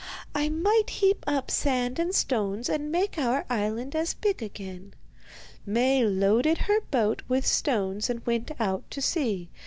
I 0.33 0.49
might 0.49 0.89
heap 0.89 1.23
up 1.27 1.51
sand 1.51 1.99
and 1.99 2.15
stones, 2.15 2.69
and 2.69 2.91
make 2.91 3.19
our 3.19 3.45
island 3.51 3.95
as 3.95 4.15
big 4.15 4.41
again.' 4.41 4.95
Maie 5.63 6.03
loaded 6.03 6.57
her 6.57 6.81
boat 6.89 7.21
with 7.27 7.45
stones 7.45 8.09
and 8.09 8.25
went 8.25 8.49
out 8.59 8.89
to 8.89 8.99
sea. 9.03 9.51